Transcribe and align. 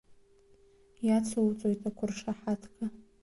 Иацуҵоит 1.07 1.81
ақәыршаҳаҭга. 1.89 2.85